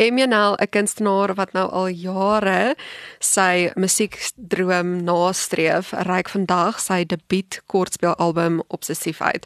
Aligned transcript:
Emianel, 0.00 0.56
'n 0.56 0.68
kunstenaar 0.68 1.34
wat 1.34 1.52
nou 1.52 1.70
al 1.70 1.88
jare 1.88 2.74
sy 3.18 3.70
musiekdroom 3.74 5.04
nastreef, 5.04 5.92
reik 5.92 6.28
vandag 6.28 6.80
sy 6.80 7.04
debuut 7.04 7.62
kortspeelalbum 7.66 8.62
Obsessief 8.66 9.20
uit. 9.20 9.44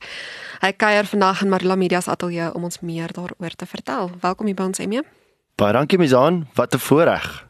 Hy 0.60 0.72
kuier 0.72 1.04
vandag 1.04 1.42
in 1.42 1.48
Marula 1.48 1.74
Media 1.74 2.00
se 2.00 2.10
ateljee 2.10 2.54
om 2.54 2.64
ons 2.64 2.80
meer 2.80 3.12
daaroor 3.12 3.54
te 3.56 3.66
vertel. 3.66 4.10
Welkom 4.20 4.46
hier 4.46 4.54
by 4.54 4.62
ons, 4.62 4.78
Emia. 4.78 5.02
Baie 5.54 5.72
dankie 5.72 5.98
Mizaan, 5.98 6.46
wat 6.54 6.74
'n 6.74 6.78
voorreg. 6.78 7.46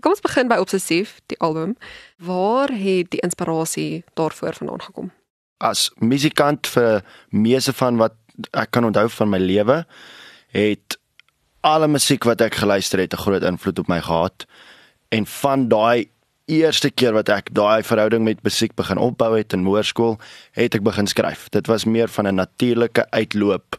Kom 0.00 0.10
ons 0.12 0.20
begin 0.20 0.48
by 0.48 0.56
Obsessief, 0.56 1.20
die 1.26 1.38
album. 1.38 1.76
Waar 2.16 2.68
het 2.68 3.10
die 3.10 3.20
inspirasie 3.20 4.04
daarvoor 4.14 4.54
vandaan 4.54 4.82
gekom? 4.82 5.12
As 5.56 5.90
musikant 5.98 6.66
vir 6.66 7.04
meeste 7.28 7.72
van 7.72 7.96
wat 7.96 8.12
ek 8.50 8.70
kan 8.70 8.84
onthou 8.84 9.08
van 9.08 9.28
my 9.28 9.38
lewe, 9.38 9.86
het 10.48 10.98
alle 11.60 11.88
musiek 11.88 12.24
wat 12.24 12.40
ek 12.40 12.54
geluister 12.54 12.98
het 12.98 13.12
'n 13.12 13.22
groot 13.22 13.42
invloed 13.42 13.78
op 13.78 13.88
my 13.88 14.00
gehad. 14.00 14.46
En 15.08 15.26
van 15.26 15.68
daai 15.68 16.08
eerste 16.46 16.90
keer 16.90 17.12
wat 17.12 17.28
ek 17.28 17.54
daai 17.54 17.82
verhouding 17.82 18.24
met 18.24 18.42
musiek 18.42 18.74
begin 18.74 18.98
opbou 18.98 19.36
het 19.36 19.52
in 19.52 19.64
hoërskool, 19.66 20.18
het 20.52 20.74
ek 20.74 20.82
begin 20.82 21.06
skryf. 21.06 21.48
Dit 21.48 21.66
was 21.66 21.84
meer 21.84 22.08
van 22.08 22.26
'n 22.26 22.34
natuurlike 22.34 23.10
uitloop 23.10 23.78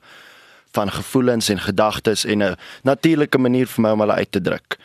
van 0.72 0.92
gevoelens 0.92 1.50
en 1.50 1.60
gedagtes 1.60 2.26
en 2.26 2.44
'n 2.44 2.56
natuurlike 2.84 3.38
manier 3.38 3.68
vir 3.68 3.82
my 3.82 3.90
om 3.90 4.00
hulle 4.00 4.14
uit 4.14 4.32
te 4.32 4.42
druk. 4.42 4.78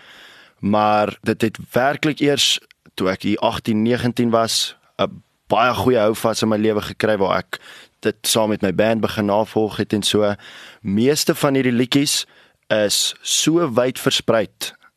Maar 0.59 1.17
dit 1.23 1.43
het 1.43 1.59
werklik 1.73 2.20
eers 2.20 2.61
toe 2.95 3.09
ek 3.11 3.23
hier 3.23 3.39
18, 3.39 3.83
19 3.83 4.31
was, 4.31 4.77
'n 4.98 5.23
baie 5.47 5.75
goeie 5.75 5.98
houvas 5.98 6.43
in 6.43 6.48
my 6.48 6.56
lewe 6.56 6.81
gekry 6.81 7.17
waar 7.17 7.39
ek 7.39 7.61
dit 8.01 8.17
saam 8.23 8.48
met 8.48 8.62
my 8.62 8.75
band 8.75 9.01
begin 9.01 9.25
navolg 9.25 9.77
het 9.77 9.93
en 9.93 10.03
so. 10.03 10.34
Meeste 10.81 11.34
van 11.34 11.55
hierdie 11.55 11.73
liedjies 11.73 12.27
is 12.73 13.12
so 13.23 13.67
wyd 13.77 14.01
versprei 14.01 14.47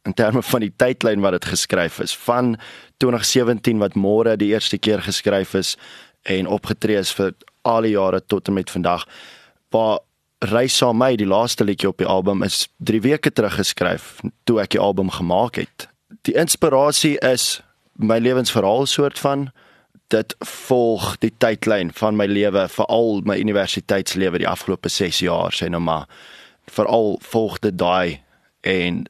in 0.05 0.13
terme 0.13 0.41
van 0.45 0.63
die 0.63 0.73
tydlyn 0.77 1.23
wat 1.25 1.35
dit 1.39 1.47
geskryf 1.49 1.99
is 2.03 2.13
van 2.25 2.55
2017 3.03 3.81
wat 3.81 3.97
môre 3.99 4.35
die 4.37 4.53
eerste 4.53 4.77
keer 4.77 5.01
geskryf 5.01 5.55
is 5.57 5.75
en 6.29 6.47
opgetree 6.47 6.97
is 7.01 7.13
vir 7.13 7.33
al 7.65 7.85
die 7.85 7.95
jare 7.95 8.21
tot 8.21 8.47
en 8.47 8.57
met 8.57 8.69
vandag. 8.69 9.05
Waar 9.73 9.99
Reis 10.45 10.75
saam 10.77 10.99
my 10.99 11.15
die 11.17 11.27
laaste 11.27 11.65
liedjie 11.65 11.89
op 11.89 12.01
die 12.01 12.09
album 12.09 12.43
is 12.45 12.67
3 12.85 13.01
weke 13.01 13.31
terug 13.31 13.55
geskryf 13.57 14.19
toe 14.45 14.59
ek 14.61 14.75
die 14.75 14.81
album 14.81 15.09
gemaak 15.09 15.57
het. 15.61 15.87
Die 16.27 16.35
inspirasie 16.37 17.15
is 17.25 17.61
my 17.97 18.19
lewensverhaal 18.19 18.85
soort 18.85 19.19
van 19.19 19.49
dit 20.13 20.35
volg 20.67 21.15
die 21.23 21.31
tydlyn 21.41 21.89
van 21.97 22.17
my 22.19 22.27
lewe 22.29 22.67
veral 22.69 23.23
my 23.25 23.39
universiteitslewe 23.41 24.43
die 24.43 24.49
afgelope 24.49 24.91
6 24.91 25.23
jaar 25.25 25.55
sê 25.55 25.69
nou 25.71 25.81
maar 25.81 26.05
veral 26.65 27.19
volg 27.21 27.59
dit 27.59 27.77
daai 27.77 28.21
en 28.61 29.05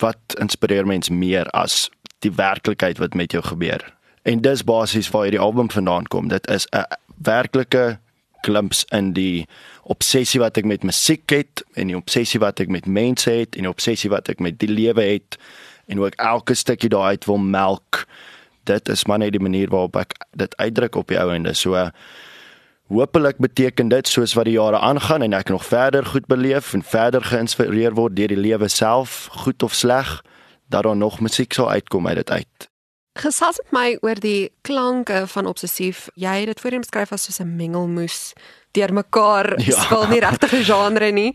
wat 0.00 0.38
inspireer 0.40 0.86
mens 0.86 1.08
meer 1.08 1.50
as 1.50 1.90
die 2.24 2.32
werklikheid 2.32 2.98
wat 2.98 3.14
met 3.14 3.32
jou 3.32 3.42
gebeur. 3.44 3.82
En 4.22 4.40
dis 4.42 4.64
basies 4.64 5.10
waar 5.10 5.28
hierdie 5.28 5.42
album 5.42 5.70
vandaan 5.70 6.06
kom. 6.06 6.28
Dit 6.28 6.48
is 6.50 6.66
'n 6.72 6.84
werklike 7.22 7.98
glimps 8.40 8.84
in 8.94 9.12
die 9.12 9.46
obsessie 9.82 10.40
wat 10.40 10.56
ek 10.56 10.64
met 10.64 10.82
musiek 10.82 11.30
het 11.30 11.64
en 11.74 11.86
die 11.86 11.96
obsessie 11.96 12.40
wat 12.40 12.60
ek 12.60 12.68
met 12.68 12.86
mense 12.86 13.30
het 13.30 13.56
en 13.56 13.66
die 13.66 13.72
obsessie 13.72 14.10
wat 14.10 14.28
ek 14.28 14.42
met 14.42 14.58
die 14.58 14.70
lewe 14.70 15.02
het 15.02 15.38
en 15.86 15.96
hoe 15.96 16.06
ek 16.06 16.18
elke 16.22 16.54
stukkie 16.54 16.90
daai 16.90 17.16
uit 17.16 17.26
wil 17.30 17.38
melk. 17.38 18.06
Dit 18.66 18.88
is 18.88 19.06
maar 19.06 19.18
net 19.22 19.32
die 19.32 19.42
manier 19.42 19.70
waarop 19.70 19.96
ek 19.96 20.16
dit 20.34 20.56
uitdruk 20.56 20.98
op 20.98 21.08
die 21.08 21.20
ou 21.22 21.30
ende. 21.34 21.54
So 21.54 21.78
uh, 21.78 21.90
Hoopelik 22.86 23.38
beteken 23.42 23.88
dit 23.88 24.08
soos 24.08 24.36
wat 24.38 24.46
die 24.46 24.54
jare 24.54 24.78
aangaan 24.78 25.22
en 25.26 25.32
ek 25.34 25.48
nog 25.50 25.64
verder 25.66 26.06
goed 26.06 26.26
beleef 26.30 26.70
en 26.74 26.84
verder 26.86 27.24
geïnspireer 27.24 27.96
word 27.98 28.14
deur 28.14 28.30
die 28.30 28.38
lewe 28.38 28.68
self, 28.70 29.26
goed 29.42 29.62
of 29.66 29.74
sleg, 29.74 30.22
dat 30.70 30.86
daar 30.86 30.96
nog 30.96 31.18
musiek 31.20 31.52
sal 31.52 31.70
uitkom 31.70 32.06
uit 32.06 32.16
dit 32.16 32.30
uit. 32.30 32.68
Gesels 33.18 33.58
met 33.64 33.72
my 33.72 33.98
oor 34.06 34.20
die 34.20 34.52
klanke 34.60 35.24
van 35.26 35.46
obsessief. 35.50 36.06
Jy 36.14 36.34
het 36.44 36.52
dit 36.52 36.60
voorheen 36.60 36.84
beskryf 36.84 37.12
as 37.12 37.26
soos 37.26 37.40
'n 37.40 37.56
mengelmoes 37.56 38.32
deur 38.70 38.92
mekaar 38.92 39.60
ja. 39.60 39.80
speel 39.80 40.06
nie 40.06 40.20
regtig 40.20 40.52
'n 40.52 40.64
genre 40.64 41.10
nie. 41.10 41.34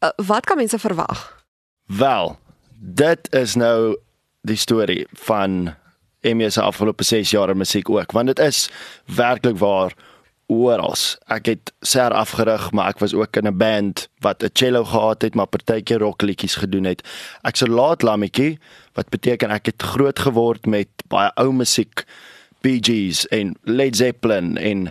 Uh, 0.00 0.10
wat 0.16 0.46
kan 0.46 0.56
mense 0.56 0.78
verwag? 0.78 1.44
Wel, 1.86 2.38
dit 2.78 3.34
is 3.34 3.54
nou 3.54 3.98
die 4.42 4.56
storie 4.56 5.06
van 5.12 5.74
Emmy 6.20 6.50
se 6.50 6.60
afgelope 6.60 7.04
6 7.04 7.30
jaar 7.30 7.56
musiek 7.56 7.90
ook, 7.90 8.12
want 8.12 8.26
dit 8.26 8.38
is 8.38 8.70
werklik 9.06 9.58
waar 9.58 9.92
oral. 10.46 10.94
Ek 11.26 11.46
het 11.46 11.72
ser 11.82 12.14
afgerig, 12.14 12.70
maar 12.72 12.88
ek 12.88 12.98
was 12.98 13.14
ook 13.14 13.36
in 13.36 13.46
'n 13.46 13.56
band 13.56 14.08
wat 14.20 14.42
'n 14.42 14.50
cello 14.52 14.84
gehad 14.84 15.22
het, 15.22 15.34
maar 15.34 15.46
partykeer 15.46 15.98
rockliedjies 15.98 16.54
gedoen 16.54 16.84
het. 16.84 17.02
Ek's 17.42 17.62
'n 17.62 17.70
laat 17.70 18.02
lammetjie, 18.02 18.58
wat 18.94 19.08
beteken 19.08 19.50
ek 19.50 19.66
het 19.66 19.82
groot 19.82 20.18
geword 20.18 20.66
met 20.66 20.88
baie 21.08 21.30
ou 21.34 21.52
musiek, 21.52 22.04
Gees 22.66 23.26
en 23.28 23.54
Led 23.62 23.96
Zeppelin 23.96 24.56
en 24.56 24.88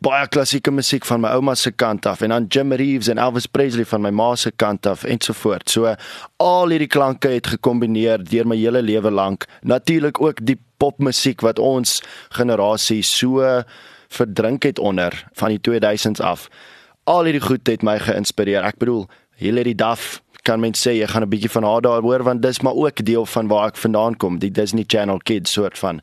baie 0.00 0.28
klassieke 0.32 0.72
musiek 0.72 1.04
van 1.04 1.20
my 1.20 1.32
ouma 1.36 1.54
se 1.58 1.70
kant 1.76 2.06
af 2.08 2.22
en 2.24 2.32
dan 2.32 2.46
Jim 2.48 2.72
Reeves 2.72 3.10
en 3.12 3.20
Elvis 3.20 3.46
Presley 3.52 3.84
van 3.84 4.00
my 4.00 4.10
ma 4.10 4.30
se 4.36 4.50
kant 4.50 4.86
af 4.88 5.04
en 5.04 5.20
so 5.20 5.36
voort. 5.36 5.68
So 5.70 5.94
al 6.40 6.72
hierdie 6.72 6.88
klanke 6.88 7.34
het 7.34 7.50
gekombineer 7.52 8.24
deur 8.24 8.48
my 8.48 8.56
hele 8.56 8.82
lewe 8.82 9.10
lank. 9.12 9.44
Natuurlik 9.60 10.20
ook 10.20 10.40
die 10.40 10.56
popmusiek 10.80 11.44
wat 11.44 11.60
ons 11.60 12.00
generasie 12.32 13.02
so 13.04 13.62
verdrink 14.12 14.62
het 14.68 14.78
onder 14.78 15.24
van 15.32 15.54
die 15.54 15.60
2000s 15.70 16.20
af. 16.20 16.48
Al 17.04 17.24
hierdie 17.24 17.42
goed 17.42 17.66
het 17.66 17.82
my 17.82 17.98
geïnspireer. 17.98 18.62
Ek 18.62 18.78
bedoel, 18.78 19.06
Hilary 19.40 19.74
Duff 19.74 20.20
kan 20.46 20.60
mens 20.60 20.80
sê 20.82 20.94
jy 20.98 21.06
gaan 21.06 21.22
'n 21.22 21.30
bietjie 21.30 21.50
van 21.50 21.64
haar 21.64 21.80
daar 21.80 22.02
hoor 22.02 22.22
want 22.22 22.42
dis 22.42 22.60
maar 22.60 22.74
ook 22.74 23.04
deel 23.04 23.26
van 23.26 23.48
waar 23.48 23.68
ek 23.68 23.76
vandaan 23.76 24.16
kom, 24.16 24.38
die 24.38 24.50
Disney 24.50 24.84
Channel 24.86 25.18
kids 25.18 25.52
soort 25.52 25.78
van. 25.78 26.00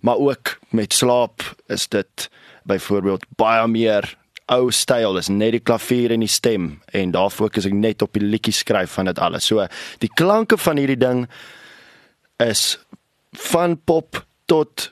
Maar 0.00 0.16
ook 0.16 0.58
met 0.68 0.92
slaap 0.92 1.54
is 1.66 1.88
dit 1.88 2.30
byvoorbeeld 2.64 3.24
baie 3.36 3.68
meer 3.68 4.16
ou 4.46 4.70
styl 4.70 5.16
is 5.16 5.28
net 5.28 5.52
die 5.56 5.60
klavier 5.60 6.12
en 6.12 6.20
die 6.20 6.28
stem 6.28 6.80
en 6.92 7.10
daar 7.10 7.30
fokus 7.30 7.66
ek 7.68 7.72
net 7.72 8.02
op 8.02 8.12
die 8.12 8.24
liedjie 8.24 8.52
skryf 8.52 8.90
van 8.90 9.04
dit 9.04 9.18
alles. 9.18 9.46
So 9.46 9.66
die 9.98 10.10
klanke 10.14 10.58
van 10.60 10.76
hierdie 10.76 11.00
ding 11.00 11.24
is 12.36 12.78
van 13.32 13.76
pop 13.84 14.24
tot 14.46 14.90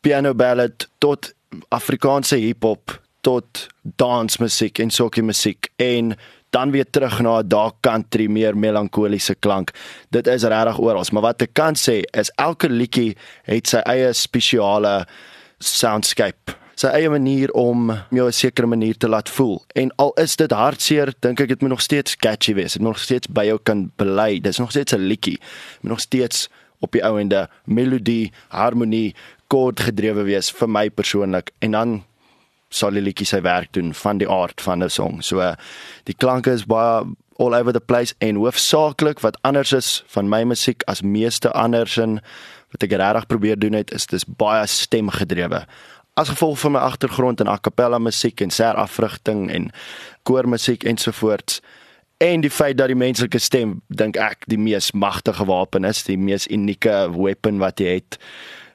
piano 0.00 0.34
ballad 0.34 0.88
tot 0.98 1.32
Afrikaanse 1.68 2.36
hiphop 2.36 3.00
tot 3.20 3.66
dansmusiek 3.82 4.78
en 4.78 4.90
sokkie 4.90 5.22
musiek 5.22 5.68
en 5.76 6.14
dan 6.50 6.70
weer 6.70 6.86
terug 6.90 7.20
na 7.20 7.38
'n 7.42 7.48
dark 7.48 7.74
country 7.80 8.26
meer 8.26 8.56
melankoliese 8.56 9.34
klank. 9.34 9.70
Dit 10.10 10.26
is 10.26 10.42
regtig 10.42 10.78
oral, 10.78 11.04
maar 11.12 11.22
wat 11.22 11.42
ek 11.42 11.54
kan 11.54 11.74
sê 11.74 12.02
is 12.12 12.32
elke 12.36 12.68
liedjie 12.68 13.16
het 13.42 13.68
sy 13.68 13.78
eie 13.78 14.12
spesiale 14.12 15.06
soundscape 15.58 16.60
sy 16.80 16.88
eie 16.96 17.10
manier 17.12 17.50
om 17.52 17.90
jou 18.10 18.26
'n 18.26 18.32
sekere 18.32 18.66
manier 18.66 18.96
te 18.96 19.08
laat 19.08 19.28
voel. 19.28 19.62
En 19.74 19.90
al 19.96 20.12
is 20.14 20.36
dit 20.36 20.50
hartseer, 20.50 21.12
dink 21.20 21.40
ek 21.40 21.48
dit 21.48 21.60
moet 21.60 21.70
nog 21.70 21.80
steeds 21.80 22.16
catchy 22.16 22.54
wees. 22.54 22.72
Dit 22.72 22.82
moet 22.82 22.92
nog 22.92 22.98
steeds 22.98 23.26
by 23.28 23.44
jou 23.44 23.58
kan 23.62 23.90
bly. 23.96 24.40
Dis 24.40 24.58
nog 24.58 24.70
steeds 24.70 24.92
'n 24.92 25.06
liedjie. 25.06 25.40
Moet 25.80 25.90
nog 25.90 26.00
steeds 26.00 26.48
op 26.80 26.92
die 26.92 27.04
ou 27.04 27.20
ende 27.20 27.48
melodie, 27.64 28.32
harmonie, 28.48 29.14
kort 29.50 29.82
gedrewe 29.88 30.24
wees 30.28 30.50
vir 30.54 30.70
my 30.70 30.86
persoonlik 30.94 31.50
en 31.60 31.76
dan 31.76 31.96
sal 32.70 32.94
die 32.94 33.02
liedjie 33.02 33.26
sy 33.26 33.40
werk 33.42 33.72
doen 33.74 33.90
van 33.96 34.20
die 34.22 34.28
aard 34.30 34.62
van 34.62 34.82
'n 34.82 34.90
song. 34.90 35.22
So 35.22 35.54
die 36.04 36.14
klanke 36.14 36.52
is 36.52 36.64
baie 36.64 37.04
all 37.38 37.54
over 37.54 37.72
the 37.72 37.80
place 37.80 38.14
en 38.20 38.36
hoofsaaklik 38.36 39.20
wat 39.20 39.38
anders 39.42 39.72
is 39.72 40.04
van 40.06 40.28
my 40.28 40.44
musiek 40.44 40.82
as 40.86 41.02
meeste 41.02 41.50
anders 41.52 41.96
en 41.96 42.20
wat 42.70 42.82
ek 42.82 42.92
regtig 42.92 43.26
probeer 43.26 43.58
doen 43.58 43.72
het 43.72 43.90
is 43.90 44.06
dis 44.06 44.24
baie 44.24 44.66
stemgedrewe. 44.66 45.64
As 46.14 46.28
gevolg 46.28 46.58
van 46.58 46.72
my 46.72 46.78
agtergrond 46.78 47.40
in 47.40 47.48
a 47.48 47.58
cappella 47.58 47.98
musiek 47.98 48.40
en 48.40 48.50
ser 48.50 48.74
afrigting 48.74 49.50
en 49.50 49.70
koormusiek 50.22 50.84
ensovoorts 50.84 51.60
en 52.20 52.40
die 52.40 52.50
feit 52.50 52.76
dat 52.76 52.92
die 52.92 52.98
menslike 52.98 53.38
stem 53.38 53.80
dink 53.88 54.16
ek 54.16 54.44
die 54.46 54.58
mees 54.58 54.92
magtige 54.92 55.46
wapen 55.48 55.84
is, 55.84 56.04
die 56.04 56.18
mees 56.18 56.46
unieke 56.46 57.08
weapon 57.16 57.58
wat 57.58 57.80
jy 57.80 57.94
het 58.02 58.18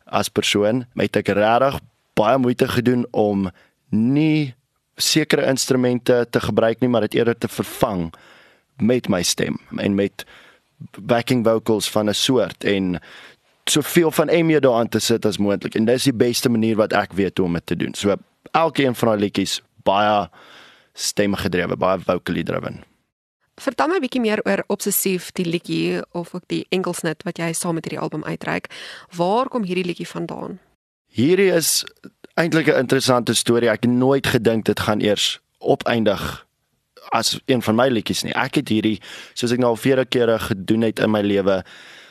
as 0.06 0.30
persoon 0.30 0.86
het 0.96 1.18
ek 1.18 1.34
regtig 1.36 1.80
baie 2.16 2.38
moeite 2.38 2.68
gedoen 2.68 3.06
om 3.12 3.50
nie 3.90 4.54
sekere 4.96 5.46
instrumente 5.50 6.28
te 6.30 6.40
gebruik 6.40 6.80
nie, 6.80 6.90
maar 6.90 7.02
dit 7.02 7.20
eerder 7.20 7.38
te 7.38 7.52
vervang 7.52 8.14
met 8.80 9.10
my 9.12 9.24
stem 9.24 9.60
en 9.78 9.96
met 9.96 10.26
backing 11.00 11.44
vocals 11.46 11.90
van 11.92 12.10
'n 12.10 12.14
soort 12.14 12.64
en 12.64 13.00
soveel 13.66 14.12
van 14.12 14.30
Emmy 14.30 14.60
daaraan 14.60 14.90
te 14.90 15.00
sit 15.00 15.26
as 15.26 15.38
moontlik. 15.38 15.76
En 15.76 15.86
dis 15.86 16.04
die 16.04 16.14
beste 16.14 16.50
manier 16.50 16.76
wat 16.76 16.94
ek 16.94 17.14
weet 17.14 17.38
hoe 17.38 17.48
om 17.48 17.54
dit 17.54 17.66
te 17.66 17.76
doen. 17.76 17.94
So 17.94 18.16
elkeen 18.52 18.96
van 18.96 19.08
daai 19.08 19.20
liedjies 19.20 19.62
baie 19.84 20.30
stemgedrewe, 20.94 21.76
baie 21.78 22.00
vocally 22.00 22.44
driven. 22.44 22.84
Vertel 23.56 23.88
my 23.88 23.96
'n 23.96 24.02
bietjie 24.02 24.22
meer 24.22 24.42
oor 24.44 24.64
Obsessief, 24.68 25.32
die 25.32 25.46
liedjie 25.46 26.04
of 26.12 26.36
ook 26.36 26.44
die 26.48 26.66
enkelsnit 26.70 27.24
wat 27.24 27.38
jy 27.38 27.54
saam 27.54 27.74
met 27.74 27.86
hierdie 27.86 28.04
album 28.04 28.24
uitreik. 28.24 28.68
Waar 29.16 29.48
kom 29.48 29.64
hierdie 29.64 29.86
liedjie 29.86 30.08
vandaan? 30.08 30.60
Hierdie 31.08 31.52
is 31.52 31.86
eintlik 32.36 32.68
'n 32.68 32.80
interessante 32.80 33.34
storie. 33.34 33.70
Ek 33.70 33.84
het 33.84 33.92
nooit 33.92 34.28
gedink 34.28 34.66
dit 34.66 34.80
gaan 34.80 35.00
eers 35.00 35.40
opeindig 35.60 36.46
as 37.10 37.40
een 37.46 37.62
van 37.62 37.76
my 37.76 37.88
liedjies 37.88 38.24
nie. 38.24 38.34
Ek 38.34 38.56
het 38.56 38.70
hierdie 38.70 39.02
soos 39.34 39.52
ek 39.52 39.60
nou 39.60 39.70
al 39.70 39.80
vele 39.80 40.06
kere 40.06 40.40
gedoen 40.40 40.82
het 40.82 41.00
in 41.00 41.12
my 41.12 41.22
lewe 41.22 41.64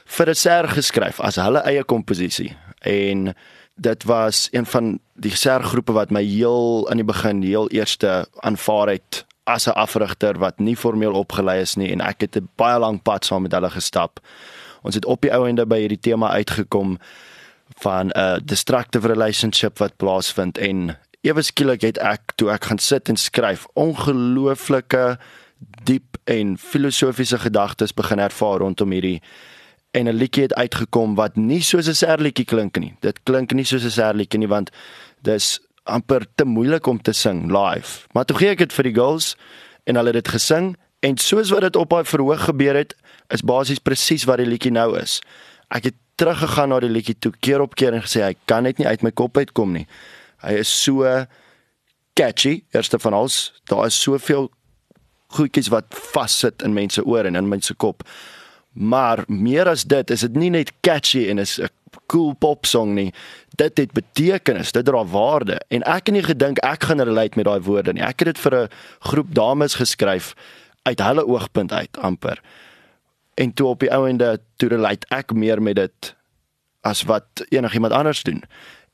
vir 0.05 0.29
'n 0.29 0.35
ser 0.35 0.69
geskryf 0.69 1.21
as 1.21 1.37
hulle 1.37 1.63
eie 1.65 1.85
komposisie. 1.85 2.57
En 2.81 3.35
dit 3.77 4.05
was 4.05 4.49
een 4.53 4.67
van 4.67 5.01
die 5.15 5.37
sergroepe 5.37 5.93
wat 5.93 6.11
my 6.11 6.23
heel 6.23 6.89
in 6.91 6.97
die 6.97 7.05
begin 7.05 7.43
heel 7.43 7.69
eerste 7.71 8.27
aanvaar 8.41 8.89
het 8.89 9.25
as 9.45 9.67
'n 9.67 9.77
afrigter 9.77 10.39
wat 10.39 10.59
nie 10.59 10.77
formeel 10.77 11.13
opgelei 11.13 11.61
is 11.61 11.75
nie 11.77 11.93
en 11.93 12.01
ek 12.01 12.21
het 12.21 12.37
'n 12.37 12.49
baie 12.57 12.79
lank 12.79 13.03
pad 13.03 13.25
saam 13.25 13.43
met 13.43 13.53
hulle 13.53 13.71
gestap. 13.71 14.21
Ons 14.83 14.95
het 14.95 15.05
op 15.05 15.21
die 15.21 15.33
ou 15.33 15.49
ende 15.49 15.67
by 15.67 15.79
hierdie 15.79 16.01
tema 16.01 16.31
uitgekom 16.31 16.99
van 17.81 18.11
'n 18.11 18.41
destructive 18.45 19.09
relationship 19.09 19.79
wat 19.79 19.97
plaasvind 19.97 20.59
en 20.59 20.97
ewe 21.21 21.43
skielik 21.43 21.81
het 21.81 21.99
ek 21.99 22.33
toe 22.35 22.51
ek 22.51 22.65
gaan 22.65 22.79
sit 22.79 23.09
en 23.09 23.17
skryf 23.17 23.67
ongelooflike 23.73 25.19
diep 25.85 26.17
en 26.25 26.59
filosofiese 26.59 27.39
gedagtes 27.39 27.95
begin 27.95 28.19
ervaar 28.19 28.59
rondom 28.59 28.91
hierdie 28.91 29.23
en 29.91 30.09
'n 30.09 30.17
liedjie 30.17 30.43
het 30.43 30.55
uitgekom 30.55 31.15
wat 31.15 31.37
nie 31.37 31.63
soos 31.63 31.89
'n 31.89 31.95
serliedjie 31.95 32.45
klink 32.45 32.79
nie. 32.79 32.95
Dit 33.01 33.23
klink 33.23 33.53
nie 33.53 33.65
soos 33.65 33.85
'n 33.85 33.91
serliedjie 33.91 34.39
nie 34.39 34.49
want 34.49 34.71
dis 35.23 35.61
amper 35.85 36.27
te 36.35 36.45
moeilik 36.45 36.87
om 36.87 37.01
te 37.03 37.13
sing 37.13 37.47
live. 37.53 38.07
Maar 38.13 38.25
toe 38.25 38.37
gee 38.37 38.55
ek 38.55 38.65
dit 38.65 38.73
vir 38.73 38.89
die 38.89 38.95
girls 38.97 39.35
en 39.85 39.99
hulle 40.01 40.15
het 40.15 40.25
dit 40.25 40.33
gesing 40.37 40.73
en 41.05 41.19
soos 41.21 41.53
wat 41.53 41.67
dit 41.67 41.77
op 41.77 41.93
daai 41.93 42.05
verhoog 42.09 42.47
gebeur 42.49 42.79
het, 42.79 42.95
is 43.33 43.45
basies 43.45 43.83
presies 43.83 44.25
wat 44.29 44.41
die 44.41 44.49
liedjie 44.49 44.73
nou 44.73 44.95
is. 44.99 45.19
Ek 45.69 45.91
het 45.91 45.97
teruggegaan 46.21 46.73
na 46.73 46.81
die 46.81 46.93
liedjie 46.93 47.17
toe 47.19 47.33
keer 47.41 47.61
op 47.65 47.75
keer 47.77 47.97
en 47.97 48.05
gesê 48.05 48.23
hy 48.25 48.35
kan 48.49 48.65
net 48.65 48.81
nie 48.81 48.89
uit 48.89 49.05
my 49.05 49.13
kop 49.13 49.37
uitkom 49.37 49.75
nie. 49.77 49.87
Hy 50.45 50.61
is 50.63 50.71
so 50.71 51.05
catchy, 52.17 52.63
eerste 52.73 53.01
van 53.03 53.17
alles. 53.19 53.53
Daar 53.69 53.87
is 53.89 53.99
soveel 54.01 54.49
goedjies 55.35 55.71
wat 55.75 55.91
vassit 56.15 56.63
in 56.63 56.77
mense 56.77 57.03
ore 57.05 57.29
en 57.29 57.37
in 57.37 57.51
mense 57.51 57.75
kop. 57.75 58.05
Maar 58.75 59.25
meer 59.29 59.69
as 59.71 59.85
dit, 59.85 60.11
is 60.11 60.25
dit 60.27 60.37
nie 60.39 60.51
net 60.55 60.73
catchy 60.87 61.29
en 61.31 61.39
is 61.39 61.59
'n 61.61 61.69
cool 62.07 62.35
pop 62.35 62.67
song 62.67 62.95
nie. 62.95 63.13
Dit 63.57 63.79
het 63.79 63.93
betekenis, 63.93 64.73
dit 64.73 64.85
dra 64.85 65.05
waarde 65.05 65.61
en 65.69 65.83
ek 65.83 66.11
het 66.11 66.15
nie 66.15 66.25
gedink 66.27 66.61
ek 66.65 66.89
gaan 66.91 67.01
relate 67.01 67.37
met 67.37 67.49
daai 67.49 67.61
woorde 67.61 67.93
nie. 67.93 68.03
Ek 68.03 68.25
het 68.25 68.35
dit 68.35 68.39
vir 68.39 68.55
'n 68.63 68.69
groep 69.01 69.35
dames 69.35 69.75
geskryf 69.75 70.35
uit 70.83 71.01
hulle 71.01 71.27
oogpunt 71.27 71.73
uit 71.73 71.99
amper. 71.99 72.41
En 73.35 73.55
toe 73.55 73.67
op 73.67 73.81
die 73.81 73.93
ou 73.93 74.09
ende 74.09 74.41
toe 74.57 74.69
relate 74.69 75.07
ek 75.11 75.33
meer 75.33 75.63
met 75.63 75.77
dit 75.77 76.15
as 76.81 77.03
wat 77.03 77.27
enigiemand 77.49 77.93
anders 77.93 78.23
doen. 78.23 78.43